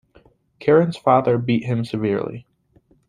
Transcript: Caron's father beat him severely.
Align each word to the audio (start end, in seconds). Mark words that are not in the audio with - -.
Caron's 0.59 0.97
father 0.97 1.37
beat 1.37 1.63
him 1.65 1.85
severely. 1.85 2.47